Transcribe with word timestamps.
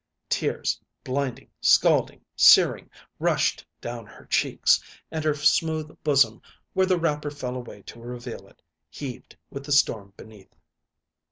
Tears, 0.29 0.81
blinding, 1.03 1.51
scalding, 1.61 2.25
searing, 2.35 2.89
rushed 3.19 3.63
down 3.79 4.07
her 4.07 4.25
cheeks, 4.25 4.81
and 5.11 5.23
her 5.23 5.35
smooth 5.35 5.95
bosom, 6.03 6.41
where 6.73 6.87
the 6.87 6.97
wrapper 6.99 7.29
fell 7.29 7.55
away 7.55 7.83
to 7.83 8.01
reveal 8.01 8.47
it, 8.47 8.63
heaved 8.89 9.37
with 9.51 9.63
the 9.63 9.71
storm 9.71 10.11
beneath. 10.17 10.55